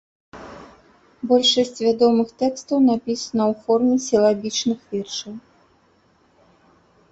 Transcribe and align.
Большасць 1.31 1.81
вядомых 1.87 2.27
тэкстаў 2.41 2.77
напісана 2.89 3.43
ў 3.51 3.67
форме 3.67 3.95
сілабічных 4.09 4.79
вершаў. 4.95 5.35